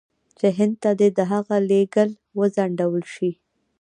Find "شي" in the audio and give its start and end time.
3.15-3.31